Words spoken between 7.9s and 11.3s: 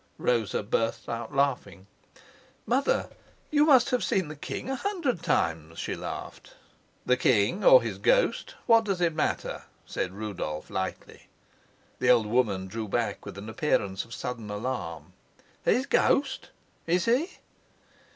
ghost what does it matter?" said Rudolf lightly.